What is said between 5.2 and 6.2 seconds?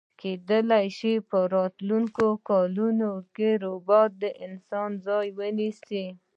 ونیسي